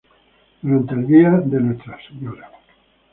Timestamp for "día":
1.05-1.29